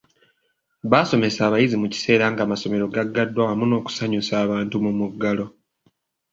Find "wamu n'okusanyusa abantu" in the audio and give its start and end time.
3.47-4.75